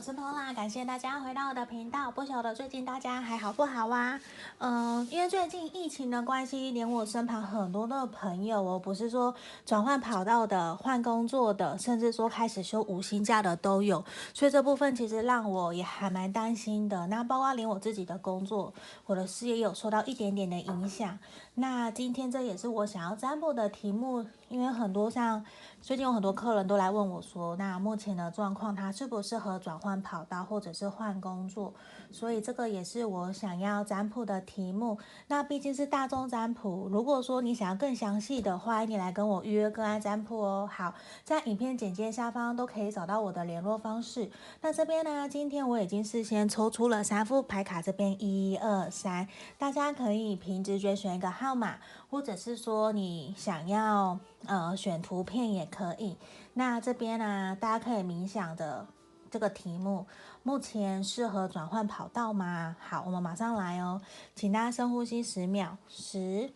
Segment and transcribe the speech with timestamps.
[0.00, 2.10] 我是 Pola，感谢大家回到我的频道。
[2.10, 4.18] 不晓得最近大家还好不好啊？
[4.56, 9.34] 嗯、因为最近疫情的关系，连我身旁很多的朋友哦，不是说
[9.66, 17.06] 转换跑道的、换工作的，甚至说开始休五星假的都有，所以这部分其实让我也还蛮担心的。
[17.08, 18.72] 那包括连我自己的工作，
[19.04, 21.18] 我的事业也有受到一点点的影响。
[21.60, 25.44] 那今天这也是我想要占卜的题目，因为很多像
[25.82, 31.74] 最近有很多客人都来问我说，那目前的状况，他适不适合转换跑道或者是换工作？
[32.10, 34.98] 所以这个也是我想要占卜的题目。
[35.28, 40.68] 那毕竟是大众占卜，如果说你想要更详细的话，你来跟我预约个案占卜哦。
[40.72, 44.30] 好，在影片简介下方都可以找到我的联络方式。
[44.62, 51.50] 那这边呢，今天我已经事先抽出了三副牌卡，这边一二三，大家可以凭直觉选一个号。
[51.60, 56.16] 码，或者是说你想要呃选图片也可以。
[56.54, 58.86] 那这边呢、啊，大家可以冥想的
[59.30, 60.06] 这个题目，
[60.42, 62.76] 目前适合转换跑道吗？
[62.80, 64.00] 好，我们马上来哦，
[64.34, 66.52] 请大家深呼吸十秒，十、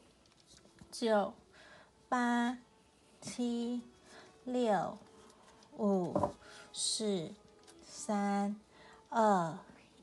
[0.90, 1.32] 九、
[2.08, 2.58] 八、
[3.20, 3.82] 七、
[4.44, 4.98] 六、
[5.78, 6.34] 五、
[6.72, 7.32] 四、
[7.86, 8.56] 三、
[9.08, 9.56] 二。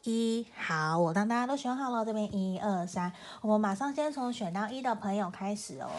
[0.03, 5.91] 一好，我当大家都选好了，这边一二三，我们马上先从选到一的朋友开始哦。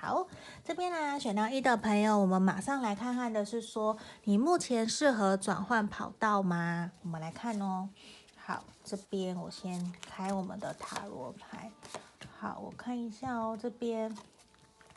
[0.00, 0.24] 好，
[0.64, 6.92] 这边呢选到一的朋友，我们马上来看看的是说，你目前适合转换跑道吗？
[7.02, 7.88] 我们来看哦。
[8.36, 11.72] 好，这边我先开我们的塔罗牌。
[12.38, 14.16] 好，我看一下哦，这边。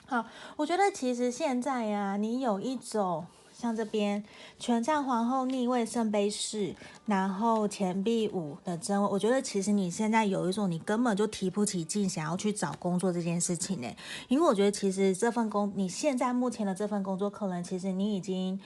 [0.06, 0.24] 好，
[0.56, 3.26] 我觉得其实现在呀，你有一种。
[3.62, 4.24] 像这边
[4.58, 6.74] 权杖皇后逆位圣杯四，
[7.06, 13.88] 然后钱币五的真位，我觉得其实你现在有一种你根本就提不起劲想要去找工作这件事情呢，
[14.30, 18.60] 因为我觉得其实这份工你现在目前的这份工作，可能其实你已经。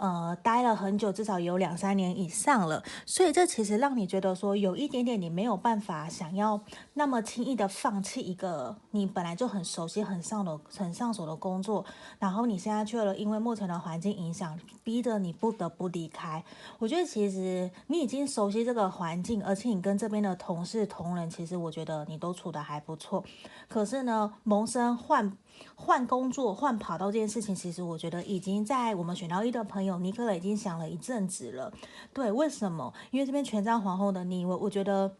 [0.00, 6.58] 呃，待了很久，至少有两三年以上了，所以这其实让你觉得说有一点点你没有办法想要
[6.94, 11.84] 那么轻易的放弃一个你本来就很熟悉、很上的、很上手的工作，
[12.18, 16.42] 然后你现在却了因为目前的环境影响，逼着你不得不离开。
[16.78, 23.22] 我觉得其实你已经熟悉这个环境，而且你跟这边的同事同仁，其实我觉得你都处得还不错。
[23.68, 25.30] 可是呢，萌生换
[25.74, 29.98] 换工作、换跑道这件事情，其实我觉得已经在我们选到一的朋友。
[29.98, 31.72] 尼克已经想了一阵子了，
[32.12, 32.92] 对，为什么？
[33.10, 35.16] 因为这边权杖皇后的逆位，我觉得。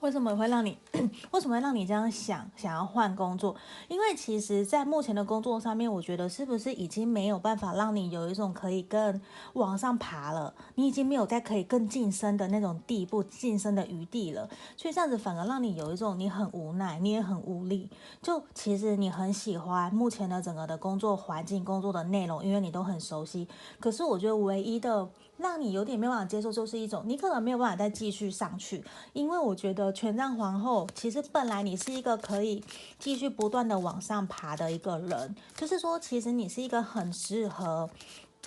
[0.00, 0.76] 为什么会让你？
[1.32, 2.50] 为什么会让你这样想？
[2.56, 3.54] 想要换工作？
[3.88, 9.20] 因为其实，在目前的工作上面，我觉得是不是已经没有办法让你有一种可以更
[9.52, 10.54] 往上爬了？
[10.76, 14.48] 你已经没有在可以更晋升的那种地步、晋升的余地了。
[14.76, 17.88] 所以这样子反而让你有一种你很无奈，你也很无力。
[18.22, 23.46] 就其实你很喜欢目前的整个的工作环境、工作的内容，因为你都很熟悉。
[23.78, 25.08] 可是我觉得唯一的
[25.40, 29.80] 让你有点没办法接受，就是一种你可能没有办法再继续上去，因为我觉得。
[29.92, 32.62] 权杖皇后，其实本来你是一个可以
[32.98, 37.90] 继续不断的往上爬的一个人，就是说，其实你是一个很适合，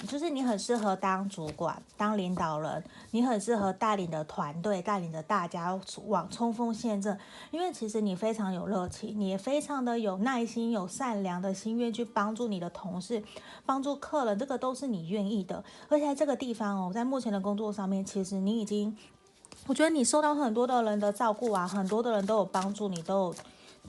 [0.07, 7.17] 就是你很适合当主管、当领导人，你很适合带领的团队、带领着大家往冲锋陷阵，
[7.51, 13.23] 因为其实你非常有热情，你也非常的有耐心、有善良的心愿去帮助你的同事、
[13.65, 15.63] 帮助客人，这个都是你愿意的。
[15.87, 18.97] 而且在这个地方哦，在目前的工作上面，其实你已经。
[19.65, 23.35] 我觉得你受到很多的人的照顾啊，很多的人都有帮助你，都有，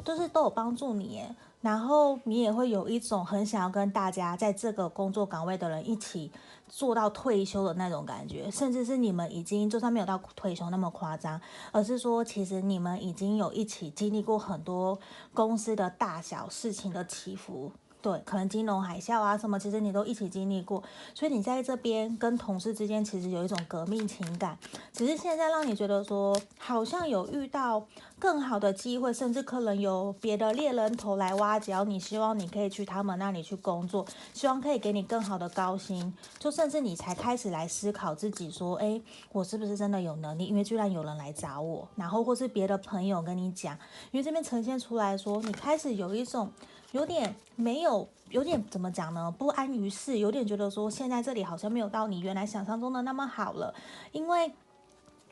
[0.04, 1.34] 就是都有帮助你耶。
[1.64, 6.30] 然后你也会有一种很想要跟大家在这个工作岗位的人一起
[6.68, 11.40] 做到退休的那种感觉，甚至是你们已经就算没有到退休那么夸张，
[11.72, 14.98] 而是说其实你们已经有一起经历过很多
[15.32, 17.72] 公司的大小事情的起伏。
[18.02, 24.58] 对，可能金融海啸啊什么，其实你都一起经历过，所以你在这边跟同事之间其实有一种革命情感，
[24.92, 27.86] 只是现在让你觉得说好像有遇到
[28.18, 39.02] 更好的机会，甚至可能有别的猎人头来挖角你，希望你可以去他们那里去工作，希望可以给你更好的高薪，就甚至你才开始来思考自己说，诶，
[39.32, 40.46] 我是不是真的有能力？
[40.46, 43.74] 因为居然有人来找我，然后或是别的朋友跟你讲，
[44.10, 46.50] 因为这边呈现出来说，你开始有一种。
[46.92, 49.28] 有点没有，有点怎么讲呢？
[49.36, 53.74] 不安于世，有点觉得说现在这里好像没有到你原来想象中的那么好了，
[54.12, 54.52] 因为。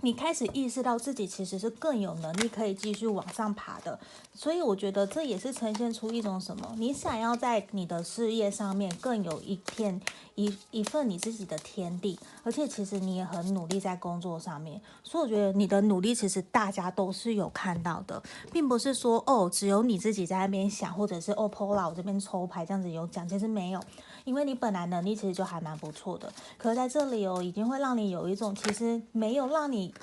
[0.04, 3.98] 你开始意识到自己其实是更有能力可以继续往上爬的，
[4.34, 6.74] 所以我觉得这也是呈现出一种什么？
[6.76, 10.00] 你想要在你的事业上面更有一片
[10.34, 18.20] 一一份你自己的天地，而且其实你也很努力在工作上面，所以我觉得你的努力其实大家都是有看到的，
[18.52, 23.80] 并不是说哦只有你自己在那边想，或者是哦 Pola 我这边抽牌这样子有讲，其实没有，
[24.24, 29.94] 因为你本来能力其实就还蛮不错的，可是在这里哦，已经会让你有一种其实没有让你。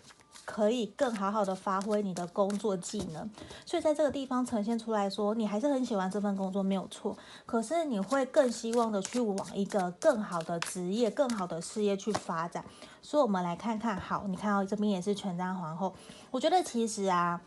[0.46, 3.30] 可以更好好的发挥你的工作技能，
[3.68, 12.66] 所以在这个地方呈现出来说，你还是很喜欢这份工作没有错，可是你会更希望的去往一个更好的职业、更好的事业去发展。
[13.04, 15.94] 所以，我们来看看，好，你看到这边也是权杖皇后，
[16.32, 17.40] 我觉得其实啊，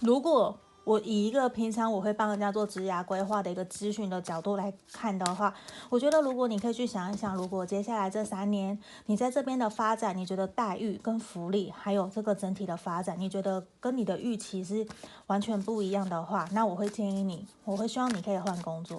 [0.00, 0.58] 如果。
[0.86, 5.52] 我以一个平常我会帮人家做职涯规划的一个咨询的角度来看的话，
[5.88, 14.86] 我觉得如果你可以去想一想，如果接下来这三年你在这边的发展，你觉得待遇跟福利，还有这个整体的发展，你觉得跟你的预期是
[15.26, 18.96] 完全不一样的话，那我会建议你，我会希望你可以换工作，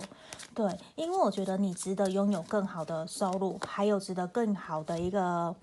[0.54, 5.56] 对，因为我觉得你值得拥有更好的收入，还有值得更好的一个。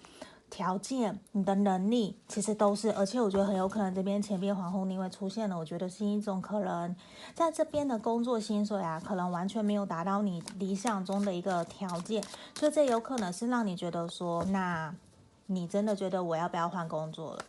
[0.55, 6.95] 条件，你的能力其实都是，而且我觉得很有可能这边前边皇后逆位出现了，我觉得是一种可能，
[7.35, 12.23] 在这边的工作薪水啊，可能完全没有达到你理想中的一个条件，
[12.57, 14.95] 所以这有可能是让你觉得说，那
[15.47, 17.45] 你真的觉得我要不要换工作了？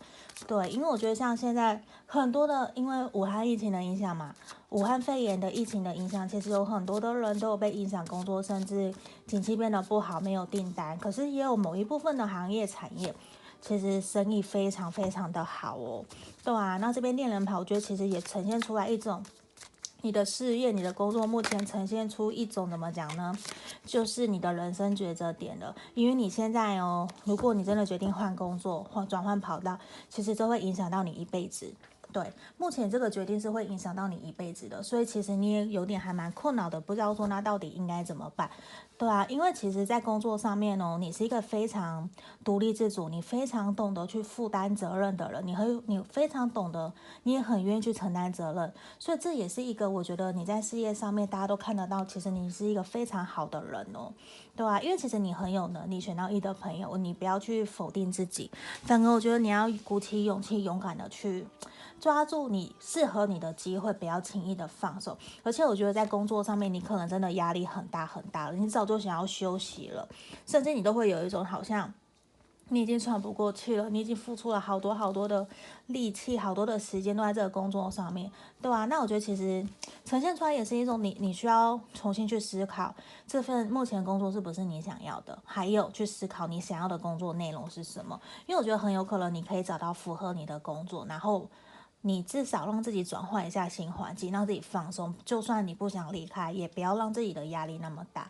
[0.47, 4.35] 对，因为我觉得像现在很多的，因为武汉疫情的影响嘛，
[4.69, 8.93] 武汉肺炎的疫情的影响，其实有很多的人都有被影响工作，甚至
[9.25, 10.97] 景气变得不好，没有订单。
[10.99, 13.15] 可是也有某一部分的行业产业，
[13.61, 16.03] 其实生意非常非常的好哦。
[16.43, 19.23] 对啊，那这边恋人牌，我觉得其实也呈现出来一种。
[20.05, 23.33] 你的事业、你的工作目前呈现出一种怎么讲呢？
[23.83, 25.75] 就是你的人生抉择点了。
[25.95, 31.73] 因为你现在哦，如果你真的决定换工作或转换跑道，其实都会影响到你一辈子。
[32.15, 38.49] 对，目前这个决定是会影响到你一辈子的，所以其实你也有点还蛮困扰的，不知道说那到底应该怎么办。
[38.97, 42.09] 对啊，因为其实，在工作上面哦，你是一个非常
[42.41, 54.13] 独立自主，你非常懂得去负担责任的人，你很你非常懂得，你也很愿意去承担责任，所以这也是一个我觉得你在事业上面大家都看得到，其实你是一个非常好的人哦，
[54.55, 58.49] 对啊，因为其实你很有能力，选到一的朋友，你不要去否定自己，
[58.83, 61.45] 反而我觉得你要鼓起勇气，勇敢的去。
[61.97, 65.17] 抓住你适合你的机会，不要轻易的放手。
[65.43, 70.07] 而且我觉得在工作上面，你可能真的压力很大很大了，你早就想要休息了，
[70.45, 71.91] 甚至你都会有一种好像
[72.69, 75.47] 你已经喘不过气了，你已经付出了好多好多的
[75.87, 78.31] 力气，好多的时间都在这个工作上面，
[78.61, 78.85] 对吧？
[78.85, 79.65] 那我觉得其实
[80.03, 82.93] 呈现出来也是一种你你需要重新去思考
[83.27, 88.19] 这份目前工作是不是你想要的，还有去思考你想要的工作内容是什么。
[88.45, 91.47] 因为我觉得很有可能你可以找到符合你的工作，然后。
[92.07, 95.11] 你至少让自己转换一下新环境，让自己放松。
[95.25, 98.29] 就算你不想离开，也不要让自己的压力那么大。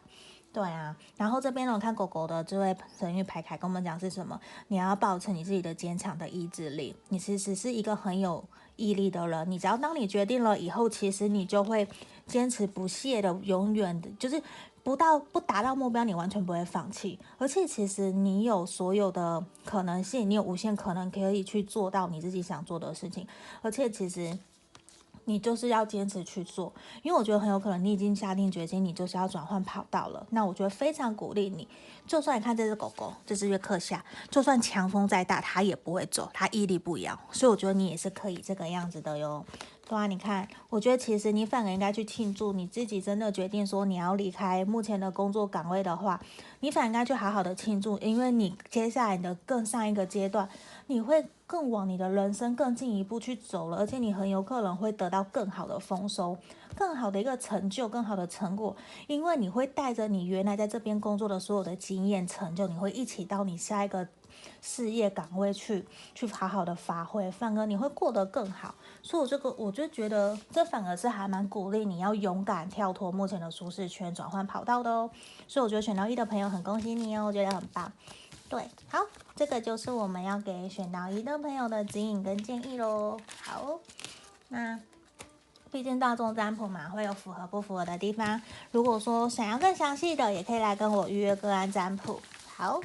[0.56, 4.40] 对啊，然后这边呢，我看狗狗的这位神域牌卡跟我们讲是什么？
[4.70, 6.96] 你要保持你自己的坚强的意志力。
[7.10, 8.42] 你其实是一个很有
[8.78, 9.52] 毅力的人。
[9.52, 11.86] 你只要当你决定了以后，其实你就会
[12.26, 14.42] 坚持不懈的，永远的，就是。
[14.86, 17.18] 不到不达到目标，你完全不会放弃。
[17.40, 23.28] 而且其实你有所有的可能性，你有无限可能可以去做到你自己想做的事情。
[23.64, 24.38] 而且其实
[25.26, 26.74] 你就是要坚持去做，
[27.04, 30.26] 因为我觉得很有可能你已经下定决心，你就是要转换跑道了。
[30.30, 31.68] 那我觉得非常鼓励你，
[32.08, 37.20] 就算你看这只狗狗，这只月克夏，就算强风再大，它也不会走，它屹立不摇。
[37.32, 39.46] 所以我觉得你也是可以这个样子的哟。
[39.88, 46.20] 对啊，你看，我觉得其实你反而应该去庆祝你自己真的决定说你要离开目前的工作岗位的话，
[46.62, 50.50] 你反而应该去好好的庆祝，因为你接下来的更上一个阶段，
[50.88, 56.38] 你会更往你的人生更进一步去走了，而且你很有可能会得到更好的丰收，
[56.76, 58.76] 更好的一个成就，更好的成果，
[59.08, 64.08] 因为你会带着你原来在这边工作的所有的经验成就，你会一起到你下一个。
[64.62, 68.76] 事业岗位去去好好的发挥，反而你会过得更好。
[69.02, 75.10] 所以，我这个我就觉得这反而是还蛮鼓励你要勇敢跳脱目前的舒适圈，转换跑道的哦。
[75.48, 77.92] 所以，我觉得选到一的朋友很恭喜你哦，我觉得很棒。
[78.50, 79.00] 对，好，
[79.36, 83.18] 这个就是我们要给选到一的朋友的指引跟建议喽。
[83.42, 83.80] 好，
[84.50, 84.80] 那
[85.72, 88.42] 毕竟大众占卜嘛，会有符合不符合的地方。
[88.72, 92.22] 如果说想要更详细的，也可以来跟我预约个案占卜。
[92.56, 92.80] 好。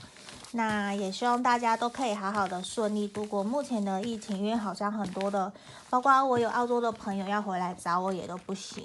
[0.53, 5.53] 那也希望大家都可以好好的顺利度过目前的疫情，因为好像很多的，
[5.89, 8.85] 包括我有澳洲的朋友要回来找我也都不行，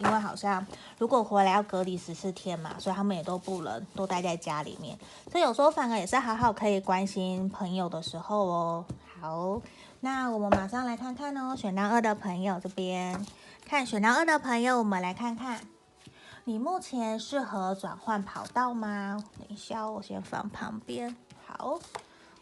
[0.00, 0.66] 因为好像
[0.98, 4.98] 如果回来要隔离十四天嘛，所以他们也都不能都待在家里面。
[5.30, 8.84] 所以有时候反而也是好好可以关心朋友的时候哦。
[9.20, 9.60] 好，
[10.00, 13.24] 那我们马上来看看哦，选到二的朋友这边，
[13.66, 15.60] 看选到二的朋友，我们来看看。
[16.44, 19.22] 你目前适合转换跑道吗？
[19.38, 21.14] 等一下，我先放旁边。
[21.46, 21.78] 好，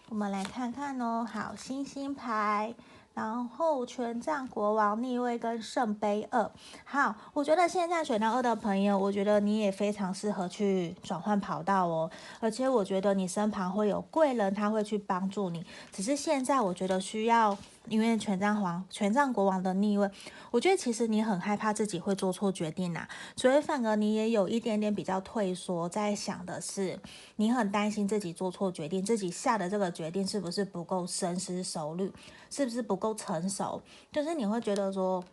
[0.09, 1.27] 我们来看看哦。
[1.31, 2.73] 好，星星牌，
[3.19, 6.49] 然后权杖国王逆位跟圣杯二。
[6.85, 12.09] 好，我觉得现在选到二的朋友，我觉得你也非常适合去转换跑道哦。
[12.39, 15.67] 而且我觉得你身旁会有贵人，他会去帮助你。
[15.91, 17.59] 只是现在我觉得需要。
[17.91, 20.11] 因为权杖皇、权杖国王的逆位，
[20.51, 26.99] 我觉得其实你很害怕自己会做错决定呐、啊，所以反而你也有一点点比较退缩，在想的是，
[27.37, 32.13] 你很担心自己做错决定，自己下的这个决定是不是不够深思熟虑，
[32.51, 35.25] 是不是不够成熟，就是你会觉得说。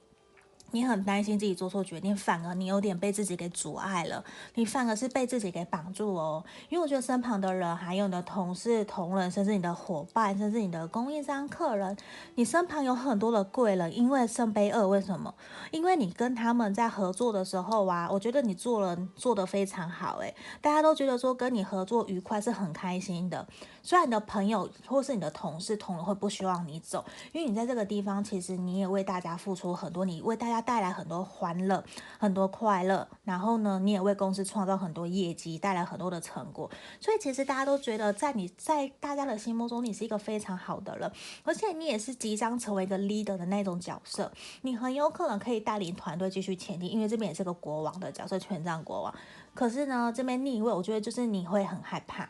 [0.71, 4.23] 你很担心自己做错决定，反而你有点被自己给阻碍了。
[4.55, 6.43] 你反而是被自己给绑住哦。
[6.69, 11.95] 因为我觉得身旁的人，还有你的同事、同仁，甚至你的伙伴，甚至你的供应商、客人，
[12.35, 13.95] 你身旁有很多的贵人。
[13.95, 15.33] 因为圣杯二，为什么？
[15.71, 20.17] 因为你跟他们在合作的时候啊，我觉得你做人做得非常好。
[20.17, 23.47] 诶，大家都觉得说跟你合作愉快，是很开心的。
[23.81, 31.83] 虽然你的朋友或是你的同事、同仁会不希望你走，因为你在这个地方，其实你也为大家付出很多，你为大家带来很多欢乐、
[32.19, 36.69] 很多快乐，然后呢，你也为公司创造很多业绩，带来很多的成果。
[36.99, 41.11] 所以其实大家都觉得，在你在大家的心目中，你是一个非常好的人，
[41.43, 44.31] 而且你也是即将成为一个 leader 的那种角色，
[44.63, 49.13] 你很有可能可以带领团队继续前进，因为这边也是个国王的角色，权杖国王。
[49.53, 52.29] 可是呢，这边逆位，我觉得就是你会很害怕。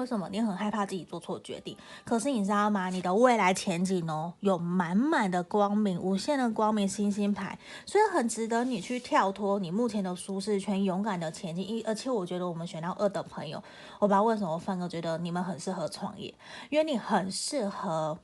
[0.00, 1.76] 为什么你很害怕自己做错决定？
[2.06, 2.88] 可是你知道吗？
[2.88, 11.68] 你的未来前景哦，有满满的光明，无限的光明，星星牌，所以很值得你去跳脱你目前的舒适圈，勇敢的前进。
[11.68, 13.62] 一而且我觉得我们选到二的朋友，
[13.98, 16.34] 我不知道为什么范哥觉得你们很适合创业，
[16.70, 18.18] 因为你很适合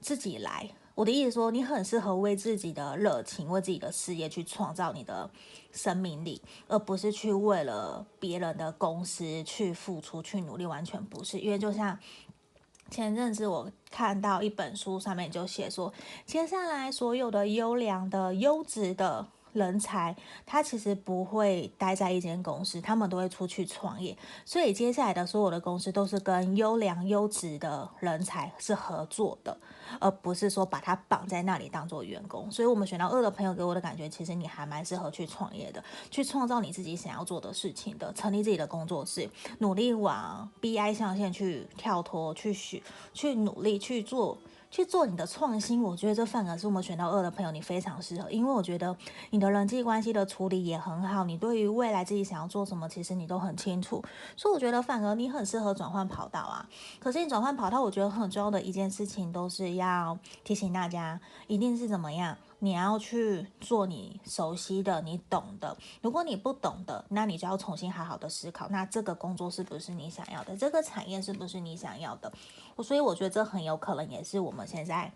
[0.00, 0.70] 自己来。
[0.98, 5.30] 我的意思说，你很适合为自己的热情、为自己的事业去创造你的
[5.70, 11.38] 生命力，而不是去为了别人的公司去付出、去努力，完全不是。
[11.38, 11.96] 因为就像
[12.90, 15.92] 前阵子我看到一本书上面就写说，
[16.26, 19.28] 接下来所有的优良的、优质的。
[19.58, 24.16] 人才，他其实不会待在一间公司，他们都会出去创业。
[24.44, 29.58] 所以接下来的所有的公司都是跟优良优质的人才是合作的，
[30.00, 32.50] 而不是说把他绑在那里当做员工。
[32.50, 44.38] 所以，我们选到二的朋友给我的感觉，其实你还蛮适合去创业的，去创造你自己想要做的事情的，成立自己的工作室，努力往 BI 象限去跳脱，去学，去努力去做。
[44.70, 48.94] 去做你的创新，我觉得这反而是我们选到二的朋友，你非常适合，因为我觉得
[49.30, 54.04] 你的人际关系的处理也很好，你对于未来自己想要做什么，其实你都很清楚，
[54.36, 56.68] 所以我觉得反而你很适合转换跑道啊。
[56.98, 62.36] 可是你转换跑道，我觉得很重要的一件事情，都是要提醒大家，一定是怎么样。
[62.60, 65.76] 你要去做你熟悉的、你懂的。
[66.02, 70.56] 如果你不懂的，那你就要重新好好的思考，那这个工作是不是你想要的？
[70.56, 72.32] 这个产业是不是你想要的？
[72.82, 75.12] 所以我觉得这很有可能也是我们现在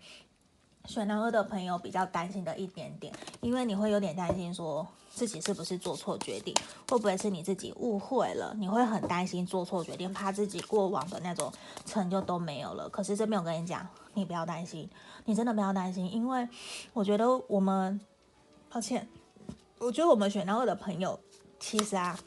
[0.85, 6.53] 选到二的朋友比较担心的一点点，因为你会有点担心说自己是不是做错决定，
[6.89, 8.53] 会不会是你自己误会了？
[8.57, 11.51] 你会很担心做错决定，怕自己过往的那种
[11.85, 12.89] 成就都没有了。
[12.89, 14.89] 可是这边我跟你讲，你不要担心。
[15.25, 16.47] 你真的不要担心，因为
[16.93, 17.99] 我觉得我们，
[18.69, 19.07] 抱歉，
[19.79, 21.19] 我觉得我们选到二的朋友，
[21.59, 22.19] 其实啊。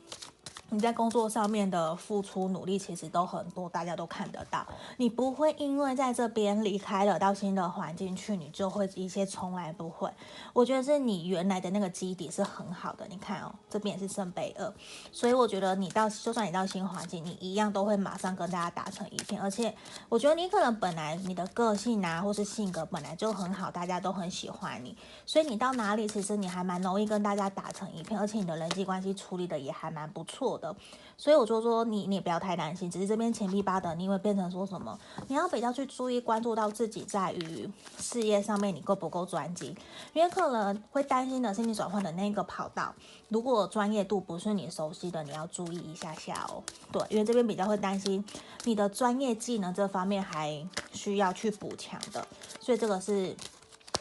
[0.71, 4.67] 你在工作上面的付出努力其实都很多，大家都看得到。
[4.97, 10.11] 你不会因为在这边离开了到新的环境去，你就会一切从来不会。
[10.53, 13.07] 我觉得是你原来的那个基底是很好的。
[13.09, 14.75] 你看哦，这边也是圣杯二，
[15.13, 19.41] 所以我觉得你到就算你到新环境，你一样都会马上跟大家打成一片。
[19.41, 19.73] 而且
[20.09, 30.75] 我觉得你可能本来你的个性啊，或是性格本来就很好，大家都很喜欢你，所以你到哪里其实你还蛮容易跟大家打成一片，而且你的人际关系处理的也还蛮不错的。
[31.19, 34.99] 所以我就说你，你也不要太担心，只是这边钱币八的，你会变成说什么？
[35.29, 39.75] 你要比较去注意关注到自己在于事业上面你够不够专精，
[40.13, 42.95] 因为可能会担心的是你转换的那个跑道，
[43.29, 46.63] 如果专业度不是你熟悉的，你要注意一下下哦。
[46.93, 48.23] 对，因为这边比较会担心
[48.65, 52.27] 你的专业技能这方面还需要去补强的，
[52.61, 53.35] 所以这个是。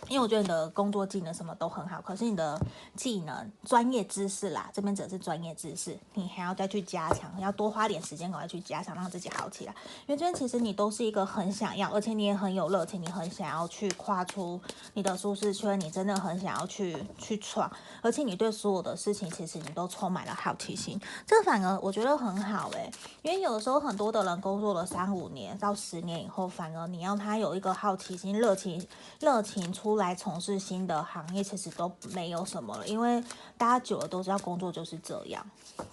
[0.08, 2.60] 因为我觉得你的工作技能什么都很好，可是你的
[2.96, 9.74] 技能、专业知识啦，这边只是专业知识，你还要再去加强，要多花点时间赶快去加强，让自己好起来。
[10.06, 14.62] 因为这边其实你都是一个很想要，而且你也很有热情，你很想要去跨出
[14.94, 17.72] 你的舒适圈，你真的很想要去去闯，
[18.04, 22.92] 而且你对所有的事情其实你都充满了好奇心，这反而我觉得很好诶，
[23.24, 28.86] 因为有的时候很多的人工作了三五年到十年以后，反而你要他有一个好奇心、热情、
[29.20, 29.95] 热情出。
[29.98, 33.24] 来从事新的行业，其实都没有什么了，因为
[33.58, 35.46] 大家久了都知道工作就是这样，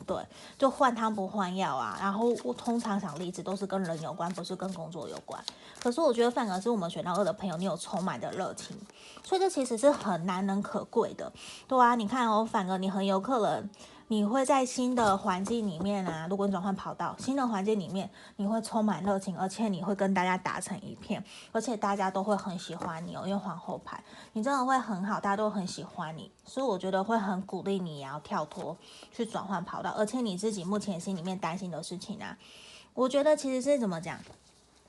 [0.06, 0.16] 对，
[0.58, 1.98] 就换汤不换药啊。
[2.00, 5.42] 然后我通常想离职都是跟人有关，不是跟工作有关。
[5.80, 8.76] 可是我觉得反而是我们选到二的朋友，你有充满的热情，
[9.24, 11.32] 所以这其实是很难能可贵的，
[11.66, 13.68] 对啊，你看哦，反而你很有可能。
[14.12, 24.04] 你会在新的环境里面啊，如果你转换跑道，新的环境里面，你会充满热情，而且你会跟大家打成一片，而且大家都会很喜欢你哦，因为皇后牌，
[24.34, 28.76] 你真的会很好，大家都很喜欢你，所以我觉得会很鼓励你也要跳脱
[29.10, 32.36] 去转换跑道，而且你自己目前心里面担心的事情啊，
[32.92, 34.18] 我觉得其实是怎么讲？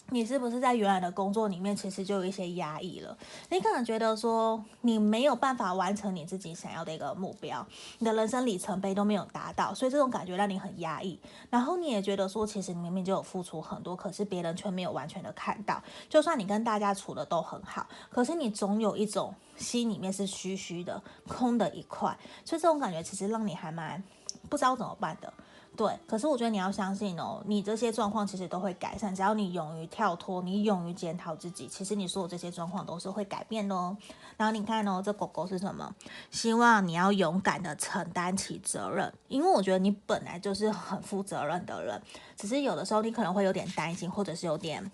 [0.09, 3.17] 你是不是在原来的工作里面，其实就有一些压抑了？
[3.49, 7.65] 你可能觉得说你没有办法完成你自己想要的一个目标，
[7.97, 11.19] 你的人生里程碑都没有达到，所以这种感觉让你很压抑。
[11.49, 15.81] 然后你也觉得说，其实你明明就有付出很多，可是别人却没有完全的看到。
[16.09, 24.03] 就算你跟大家处的都很好，可是你总有一种心里面是虚虚的、空的一块，所以这种感觉其实让你还蛮
[24.47, 25.33] 不知道怎么办的。
[25.75, 33.97] 对，可是我觉得你要相信哦，你这些状况其实都会改善，只要你勇于跳脱，你勇于检讨自己，其实你所有这些状况都是会改变的哦。
[34.37, 35.93] 然后你看哦，这狗狗是什么？
[36.29, 41.99] 希望你要勇敢的承担起责任，因为我觉得你本来就是很负责任的人。
[42.35, 44.91] 只是有的时候你可能会有点担心，或者是有点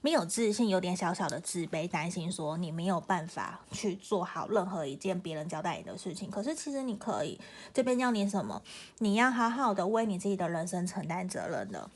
[0.00, 6.30] 没有自信，有点小小的自卑，担心说你没有办法去做好任何一件别人交代你的事情。
[6.30, 7.40] 可是其实你可以，
[7.72, 8.62] 这边要你什么？
[8.98, 11.88] 你要好好的为你自己的人生承担责任的。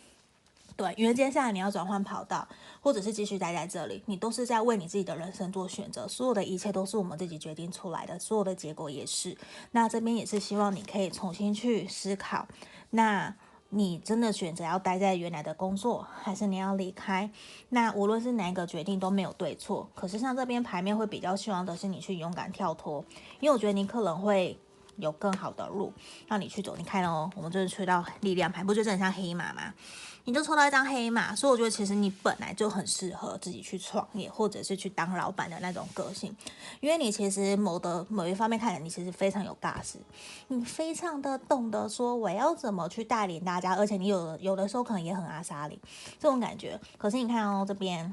[0.77, 2.47] 对，因为接下来你要转换跑道，
[2.83, 6.07] 或者是继续待在这里，你都是在为你自己的人生做选择。
[6.07, 9.37] 所有的一切都是我们自己决定出来的，所有的结果也是。
[9.71, 12.47] 那这边也是希望你可以重新去思考。
[12.91, 13.35] 那。
[13.77, 17.31] 你真的选择要待在原来的工作，还是你要离开？
[17.69, 19.87] 那无论是哪一个决定都没有对错。
[19.95, 23.05] 可是像这边牌面会比较希望的是你去勇敢跳脱，
[23.39, 24.59] 因为我觉得你可能会
[24.99, 25.93] 有更好的路
[26.27, 26.77] 让你去走。
[26.77, 29.73] 你看哦，我们就是吹到力量牌，不觉得很像黑马吗？
[30.25, 36.37] 你就抽到一张黑马，所以我觉得其实你本来就很适合自己去创业，或者是去当老板的那种个性，
[36.81, 40.01] 因为你其实某的某一方面看来，你其实非常有大势，
[40.49, 45.81] 你非常的懂得说我要怎么去带领大家，而且你有有的时候可能也很阿莎力
[46.19, 46.81] 这种感觉。
[46.99, 48.13] 可是你看哦，这边。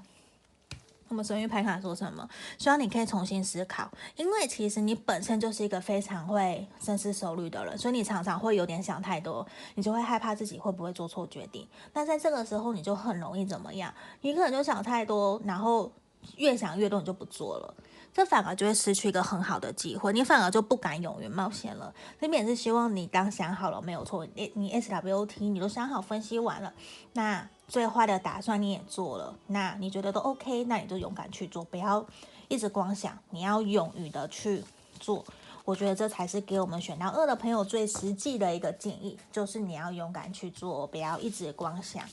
[1.14, 2.28] 我们神諭牌卡说什么？
[2.58, 9.46] 希望你可以重新思考，因为其实你本身就是一个非常会深思熟虑的人，所以你常常会有点想太多，
[9.76, 11.68] 你就会害怕自己会不会做错决定。
[11.94, 13.94] 那在这个时候，你就很容易怎么样？
[14.22, 15.92] 你可能就想太多，然后
[16.38, 17.76] 越想越多，你就不做了。
[18.14, 21.92] 这反而就会失去一个很好的机会，你反而就不敢勇于冒险了。
[22.22, 26.72] 这边也是希望你当想好了没有错，你你 S W T 你都想好分析完了，
[27.14, 32.06] 那最坏的打算你也做了，那你觉得都 OK，那你就勇敢去做，不要
[32.50, 34.64] 一直光想，你要勇于的去
[35.00, 35.26] 做。
[35.66, 42.04] 我觉得这才是给我们选到二的朋友最实际的一个建议，就是你要勇敢去做，不要一直光想。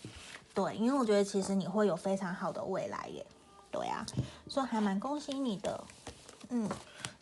[0.54, 3.26] 对，因为我觉得其实你会有非常好的未来耶。
[3.70, 4.04] 对啊，
[4.48, 5.84] 所以还蛮恭喜你的。
[6.48, 6.68] 嗯，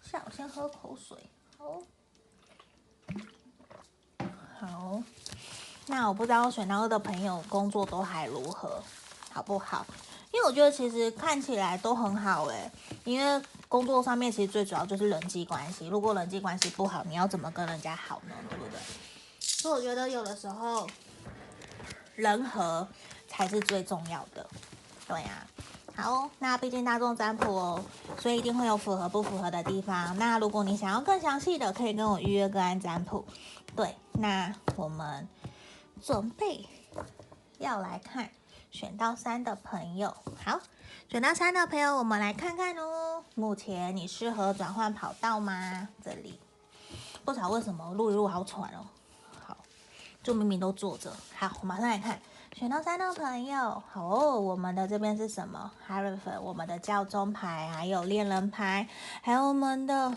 [0.03, 1.17] 下我先喝口水。
[1.59, 1.83] 好，
[4.59, 5.03] 好。
[5.87, 8.83] 那我不知道选到二的朋友工作都还如何，
[9.31, 9.87] 好不好？
[10.33, 12.71] 因为我觉得其实看起来都很好诶。
[13.05, 15.87] 因为工作上面其实最主要就是人际关系。
[15.89, 18.35] 如果人际关系不好，你要怎么跟人家好呢？
[18.51, 18.81] 对不对？
[19.41, 20.87] 所以我觉得有的时候
[22.17, 22.87] 人和
[23.27, 24.47] 才是最重要的。
[25.07, 25.47] 对呀。
[26.01, 27.85] 好，哦那毕竟大众占卜哦，
[28.21, 30.17] 所以一定会有符合不符合的地方。
[30.17, 33.27] 那如果你想要更详细的，可以跟我预约个案占卜。
[33.75, 35.29] 对，那我们
[36.01, 36.65] 准备
[37.59, 38.31] 要来看
[38.71, 40.15] 选到三的朋友。
[40.45, 40.61] 好，
[41.11, 43.25] 选到三的朋友，我们来看看哦。
[43.35, 45.89] 目前你适合转换跑道吗？
[46.05, 46.39] 这里
[47.25, 48.87] 不知道为什么录一录好喘哦。
[49.45, 49.57] 好，
[50.23, 51.13] 就明明都坐着。
[51.37, 52.21] 好，我马上来看。
[52.55, 58.89] 选到三的朋友，好哦，我们的这边是什么？？Harry 粉，我们的教宗牌，还有恋人牌，
[59.23, 60.17] 还有我们的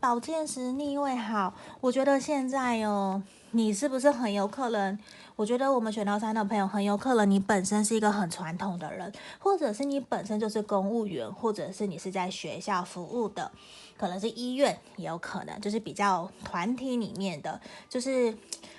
[0.00, 1.14] 宝剑十逆位。
[1.14, 4.98] 好，我觉得现在哦，你是不是很有可能？
[5.36, 13.52] 我觉得我们选到三的朋友，很有可能你本身是一个很传统的人，或者是你本身就是公务员，或者是你是在学校服务的，
[13.98, 18.34] 可能是医院，也有可能就是比较团体里面的，就是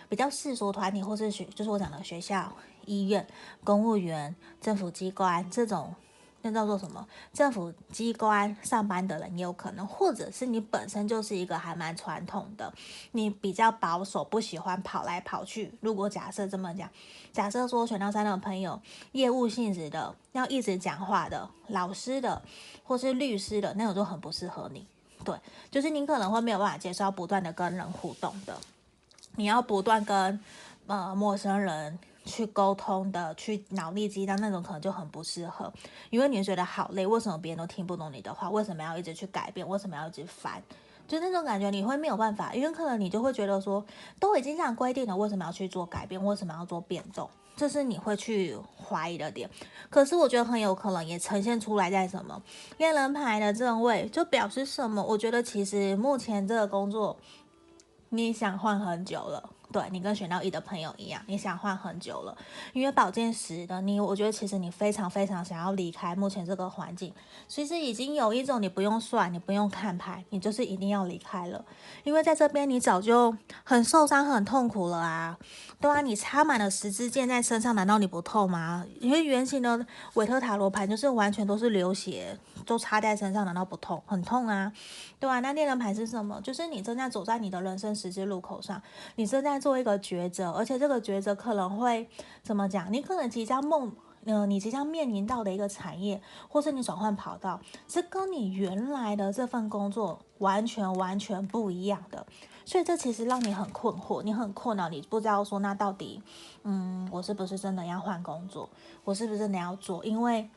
[0.10, 2.52] 比较世俗团体，或是学，就是我讲的学校。
[2.90, 3.26] 医院、
[3.64, 5.94] 公务员、政府机关这种
[6.42, 7.06] 那叫做什么？
[7.34, 12.74] 政府机关上班的人也有可能，或者是你本身就是一个还蛮传统的，
[13.12, 15.74] 你比较保守，不喜欢跑来跑去。
[15.82, 16.90] 如果假设这么讲，
[17.34, 22.42] 假设说选到三的朋友，业务性质的，要一直讲话的，老师的，
[22.86, 24.88] 或是律师的那种就很不适合你。
[25.26, 25.38] 对，
[25.70, 28.58] 就是你可能会没有办法接受不断的跟人互动的，
[29.36, 30.40] 你要不断跟
[30.88, 32.00] 呃陌生人。
[32.30, 35.74] 去沟通的，去脑力激荡那种可能就很不适合，
[36.12, 37.06] 因为你觉得好累。
[37.06, 38.50] 为什么别人都听不懂你的话？
[38.50, 39.68] 为什么要一直去改变？
[39.68, 40.62] 为什么要一直烦？
[41.08, 43.84] 就那种感觉，你会没有办法，因为可能你就会觉得说，
[44.20, 46.24] 都已经这样规定了，为什么要去做改变？
[46.24, 47.28] 为什么要做变动？
[47.56, 49.50] 这是你会去怀疑的点。
[49.90, 52.42] 可是我觉得很有可能也呈现出来在什么
[52.78, 55.04] 恋人牌的正位，就表示什么？
[55.04, 57.18] 我觉得其实目前这个工作，
[58.10, 59.50] 你想换很久了。
[59.72, 62.36] 对，你跟选到一的朋友一样，你想换很久了，
[62.74, 67.14] 因为宝剑十的你，我觉得其实你非常非常想要离开目前这个环境，
[67.48, 71.64] 其实已经有一种你不用算，你不用看牌，你就是一定要离开了，
[72.04, 75.38] 因为在这边你早就很受伤、很痛苦了啊，
[75.80, 78.84] 对啊，你插满了十支剑在身上，难道你不痛吗？
[79.00, 84.02] 因为圆形的韦特塔罗牌就是完全都是流血，都插在身上，难道不痛？
[84.08, 84.74] 很痛啊，
[85.20, 86.42] 对啊，那恋人牌是什么？
[86.42, 88.82] 就是你正在走在你的人生十字路口上，
[89.14, 89.59] 你正在。
[89.60, 92.08] 做一个抉择，而且这个抉择可能会
[92.42, 92.92] 怎么讲？
[92.92, 93.92] 你可能即将梦，
[94.26, 102.26] 呃，你即将面临到的一个产业，或是你转换跑道，是跟你原来的这份工作完全完全不一样的。
[102.66, 106.22] 所以这其实让你很困惑，你很困扰，你不知道说那到底，
[106.64, 108.70] 嗯，我是不是真的要换工作？
[109.04, 110.04] 我是不是真的要做？
[110.06, 110.50] 因为。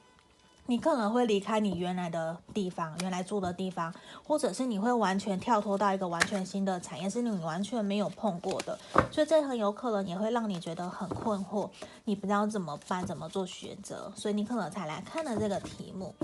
[0.66, 3.92] 你可能会离开你原来的地方，原来住的地方，
[4.24, 8.78] 或者是你会完全跳脱到一个完全新的产业，是你完全没有碰过的，
[9.10, 11.68] 所以这很有可能也会让你觉得很困惑，
[12.04, 16.14] 你不知道怎么办，怎么做选择，所以你可能才来看了这个题目。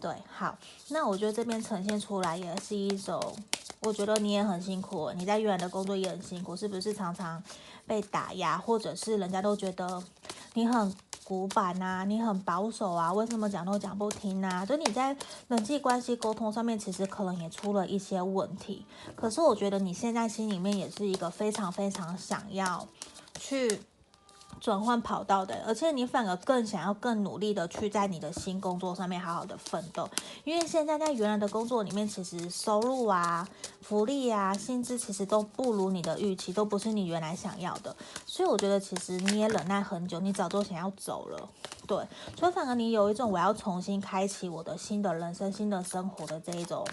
[0.00, 0.56] 对，好，
[0.88, 3.20] 那我觉得这边呈现出来也是一种，
[3.80, 7.42] 我觉得你也很辛苦，你在原来的工作也很辛苦，是不是常常
[7.86, 10.02] 被打压，或者是人家都觉得
[10.54, 10.94] 你很。
[11.30, 14.66] 古板呐、啊，你很保守啊，为什么讲都讲不听啊？
[14.66, 15.16] 就你在
[15.46, 18.84] 人际关系沟通上面，其实可能也出了一些问题。
[19.14, 22.84] 可是我觉得你现在心里面也是一个非常非常想要
[23.38, 23.80] 去。
[24.60, 30.08] 转换跑道的，而且你反而更想要更努力的去在你的新工作上面好好的奋斗，
[30.44, 33.48] 因为现在在原来的工作里面，其实收入啊、
[33.80, 37.96] 福利啊、薪资其实都不如你的预期，都不是你原来想要的，
[38.26, 41.48] 所以我觉得其实你也忍耐很久，你早就想要走了，
[41.86, 42.06] 对，
[42.38, 46.86] 所以反而你有一种我要重新开启我的新的人生、新的生活的这一种。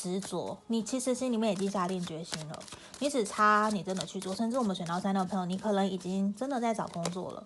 [0.00, 2.62] 执着，你其实心里面已经下定决心了，
[3.00, 7.42] 你只差你真的去做，甚至我们选到三的朋友，你可能已经真的在找工作了。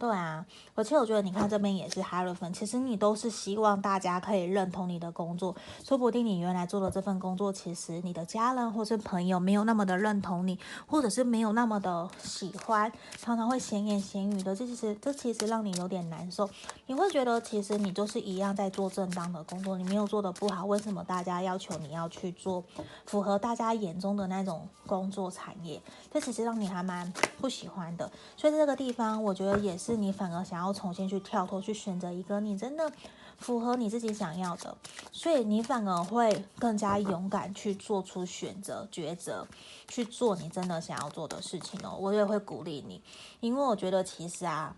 [0.00, 16.48] 对啊，而且我觉得你看这边也是哈瑞芬，其实你都是希望大家可以认同你的工作，说不定你原来做的这份工作，其实你的家人或是朋友没有那么的认同你，或者是没有那么的喜欢，常常会闲言闲语的，这其实这其实让你有点难受，
[16.86, 22.64] 你会觉得其实你就是一样在做正当的工作，你没有做的不好，为什么大家要求你要去做
[23.04, 25.78] 符合大家眼中的那种工作产业？
[26.10, 29.89] 这其实让你还蛮不喜欢的，所以这个地方我觉得也是。
[29.90, 32.92] 是你反而想要重新去跳脱，去选择一个你真的
[33.38, 34.76] 符合你自己想要的，
[35.10, 39.46] 所以你反而会更加勇敢去做出选择、抉择，
[39.88, 41.96] 去做你真的想要做的事情哦。
[41.98, 43.02] 我也会鼓励你，
[43.40, 44.76] 因为我觉得其实啊。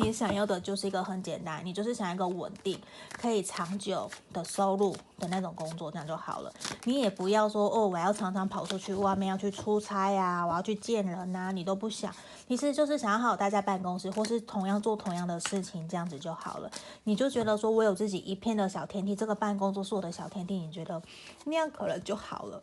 [0.00, 2.80] 你想要的就是一个很简单，你就是想要一个稳定、
[3.20, 6.52] 可以长久的收入的那种工作，这样就好了。
[6.84, 12.12] 你也不要说哦，我要常常跑出去外面要去出差呀，我要去见人呐，你都不想。
[12.48, 16.70] 其实就是想好好待在办公室，或是同样做同样的事情，这样子就好了。
[17.04, 21.00] 你就觉得说我有自己一片的小天地，这个办公桌是我的小天地，你觉得
[21.44, 22.62] 那样可能就好了。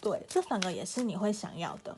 [0.00, 1.94] 对，这反而也是你会想要的。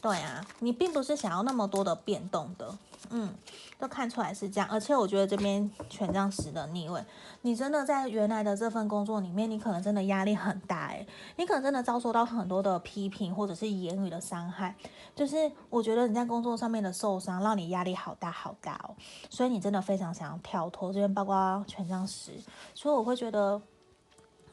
[0.00, 2.76] 对啊，你并不是想要那么多的变动的。
[3.08, 3.34] 嗯，
[3.78, 7.02] 都看出来是这样，而且我觉得这边权杖十的逆位，
[7.40, 11.04] 你真的在原来的这份工作里面，你可能真的压力很大诶，
[11.36, 14.76] 你可能真的遭受到很多的批评或者是言语的伤害，
[15.16, 18.94] 就是我觉得你在工作上面的受伤，让你压力好大好大哦，
[19.30, 22.32] 所以你真的非常想要跳脱，这边包括权杖十，
[22.74, 23.60] 所以我会觉得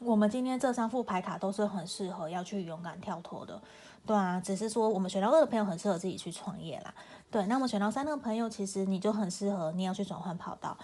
[0.00, 3.60] 我们今天这三副牌卡都是很适合要去勇敢跳脱的，
[4.06, 6.94] 对啊，只是说我们选到二的朋友很适合自己去创业啦。
[7.30, 10.74] 对，那么选到三那个朋友，其实你就很适合，你要去转换跑道，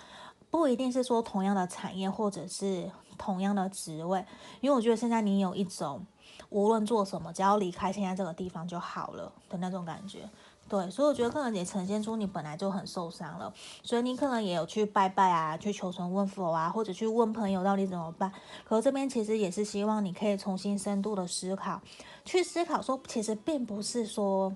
[0.50, 4.22] 不一定是说同样的产业或者是同样的职位，
[4.60, 6.04] 因为我觉得现在你有一种
[6.50, 10.28] 无论做什么，只要离开现在这个地方就好了的那种感觉。
[10.68, 13.50] 对，所以我觉得可能也呈现出你本来就很受伤了，
[13.82, 18.30] 所以你可能也有去拜拜啊，去求神问佛啊，或者去问朋友到底怎么办。
[18.64, 21.80] 可这边其实也是希望你可以重新深度的思考，
[22.24, 24.54] 去思考说，其实并不是说。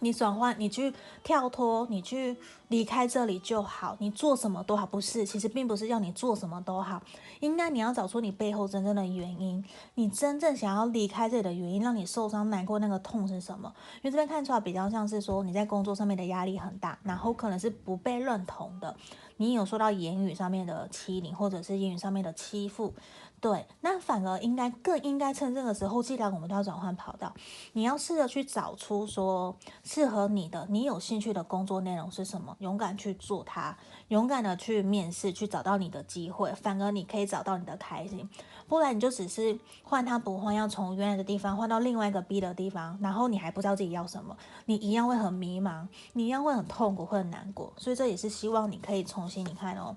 [0.00, 0.92] 你转换，你去
[1.24, 2.36] 跳脱，你去
[2.68, 3.96] 离开这里就好。
[3.98, 7.02] 你做什么都好，不是，其实并不是要你做什么都好。
[7.40, 13.72] 应该你要找出你背后真正的原因，你真正想要离开这里的原因，让你受伤、难过那个痛是什么？
[13.96, 18.94] 因为这边看出来比较像是说你在工作上面的压力很大，然后可能是不被认同的，
[19.36, 22.94] 你有受到言语上面的欺凌，或者是言语上面的欺负。
[23.40, 27.32] 对，那反而应该更应该趁这个时候，既然我们都要转换跑道，
[27.72, 33.76] 你要试着去找出说适合你的、你有兴趣的工作内容是什么，勇敢去做它，
[34.08, 38.28] 勇敢的去面试，去找到你的机会，反而你可以找到你的开心。
[38.66, 47.72] 不然你就只是换汤不换要，从原来的地方换到另外一个 B 的地方，然后你还不知道自己要什么，你一样会很迷茫，你一样会很痛苦，会很难过。
[47.76, 49.96] 所以这也是希望你可以重新，你看哦。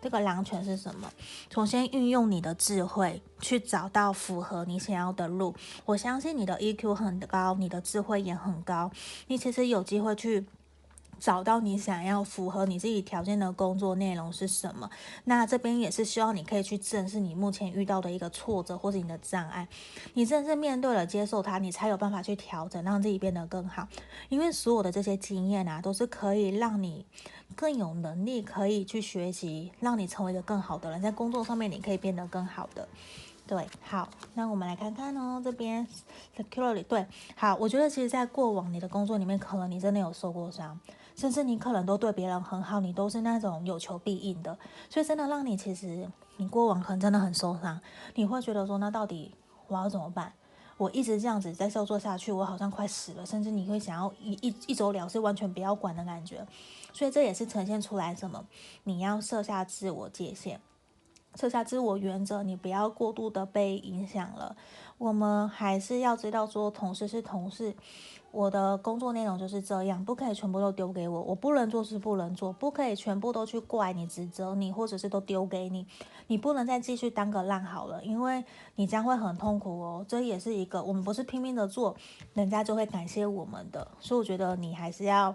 [0.00, 1.10] 这个狼犬是什么？
[1.50, 5.54] 重新运用你的智慧去找到符合你想要的路。
[5.84, 8.90] 我相信你的 EQ 很高，你的智慧也很高，
[9.26, 10.46] 你其实有机会去。
[11.18, 14.88] 找到你想要符合你自己条件的工作内容是什么？
[15.24, 19.66] 那这边也是希望你可以去正视你目前遇到的一个挫折或者你的障碍，
[20.14, 23.88] 你正式面对了，接受它，你才有办法去调整，让自己变得更好。
[24.28, 27.04] 因为所有的这些经验啊，都是可以让你
[27.56, 32.88] 更有能力，可以去学习，让你成为一个更好的人，在工作上面你可以变得更好的。
[33.46, 35.86] 对，好，那我们来看看哦，这边
[36.36, 40.78] security 对，好，我觉得其实，在过往你的工作里面，可能你真的有受过伤。
[41.18, 44.56] 甚至你可能都对别人很好，你都是那种有求必应的，
[44.88, 47.80] 所以真的让你其实你过往可能真的很受伤，
[48.14, 49.34] 你会觉得说，那到底
[49.66, 50.32] 我要怎么办？
[50.76, 56.46] 我一直这样子在受挫下去，我好像快死了，甚至你会想要一一一走了之，完全不要管的感觉。
[56.92, 58.44] 所以这也是呈现出来什么？
[58.84, 60.60] 你要设下自我界限，
[61.38, 64.56] 设下自我原则，你不要过度的被影响了。
[64.98, 67.76] 我们还是要知道说，同事是同事。
[68.32, 71.22] 我的工作内容就是这样，不可以全部都丢给我。
[71.22, 75.86] 我不能做是不能做，不可以全部都去怪你、指责你，或者是都丢给你。
[76.26, 80.04] 你不能再继续当个烂好了，因为你将会很痛苦哦。
[80.08, 81.94] 这也是一个，我们不是拼命的做，
[82.34, 83.86] 人家就会感谢我们的。
[84.00, 85.32] 所以我觉得你还是要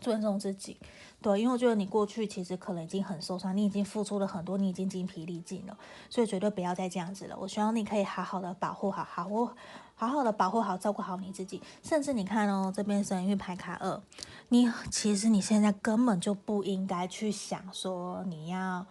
[0.00, 0.78] 尊重自己，
[1.22, 5.76] 对，因为我觉得你过去其实可能已经很受伤，你已经付出了很多，你已经精疲力尽了，
[6.08, 7.36] 所以绝对不要再这样子了。
[7.38, 9.54] 我希望你可以好好的保护好，好好。
[9.94, 11.60] 好好的保护好，照顾好你自己。
[11.82, 14.00] 甚至你看哦，这边神域牌卡二，
[14.48, 18.86] 你其实你现在根本就不应该去想说你要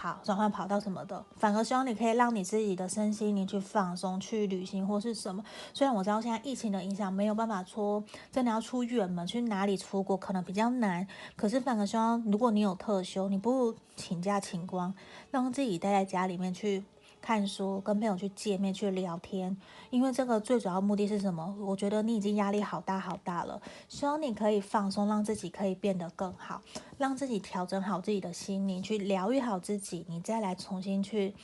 [0.00, 5.44] 跑转换跑道什么的，反而希望你可以让你自己的身心你去放松，去旅行或是什么。
[5.74, 14.94] 虽然我知道现在疫情的影响没有办法出，真的要出远门去哪里出国可能比较难，可是反而希望如果你有特休，你不如请假请光，
[15.30, 16.82] 让自己待在家里面去。
[17.20, 19.56] 看书，跟朋友去见面，去聊天，
[19.90, 21.54] 因为这个最主要目的是什么？
[21.60, 26.62] 我觉得你已经压力好大好大了，希望你可以放松，让自己可以变得更好，
[26.98, 31.34] 让自己调整好自己的心灵，去疗愈好自己，你再来重新去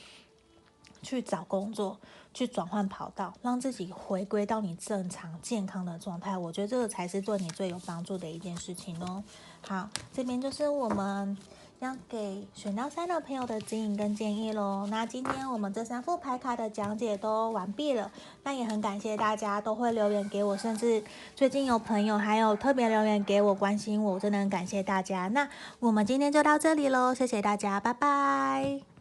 [1.01, 1.99] 去找工作，
[2.33, 6.37] 去转换跑道，让自己回归到你正常健康的状态。
[6.37, 9.23] 我觉得这个才是对你最有帮助的一件事情哦。
[9.61, 11.37] 好，这边就是我们。
[11.79, 14.87] 要给选到三的朋友的指引跟建议喽。
[14.89, 18.11] 那今天我们这三副牌卡的讲解都完毕了。
[18.43, 21.03] 那也很感谢大家都会留言给我，甚至
[21.35, 25.27] 最近有朋友还有特别留言给我关心我，真的很感谢大家。
[25.27, 25.47] 那
[25.79, 28.96] 我们今天就到这里喽，谢谢大家，拜拜。